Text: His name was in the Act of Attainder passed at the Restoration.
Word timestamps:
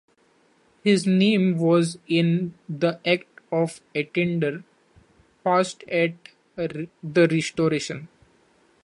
His 0.83 1.05
name 1.05 1.59
was 1.59 1.99
in 2.07 2.55
the 2.67 2.99
Act 3.07 3.27
of 3.51 3.81
Attainder 3.93 4.63
passed 5.43 5.83
at 5.83 6.13
the 6.55 7.27
Restoration. 7.31 8.07